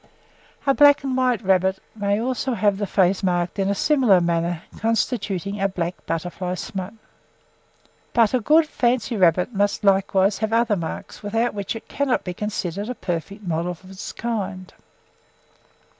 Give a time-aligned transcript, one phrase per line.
[0.65, 4.63] A black and white rabbit may also have the face marked in a similar manner,
[4.79, 6.95] constituting a 'black butterfly smut.'
[8.11, 12.33] "But A good fancy rabbit must likewise have other marks, without which it cannot be
[12.33, 14.73] considered a perfect model of its kind.